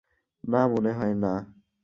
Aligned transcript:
না, 0.43 0.61
মনে 0.67 0.91
হয় 0.93 1.15
না। 1.15 1.33